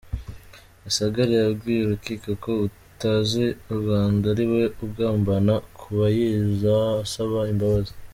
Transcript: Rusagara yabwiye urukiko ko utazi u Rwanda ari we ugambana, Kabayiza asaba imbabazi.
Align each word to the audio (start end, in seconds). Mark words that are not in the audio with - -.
Rusagara 0.83 1.33
yabwiye 1.41 1.79
urukiko 1.83 2.27
ko 2.43 2.51
utazi 2.67 3.45
u 3.71 3.73
Rwanda 3.79 4.25
ari 4.33 4.45
we 4.53 4.63
ugambana, 4.85 5.53
Kabayiza 5.79 6.73
asaba 7.05 7.39
imbabazi. 7.53 7.93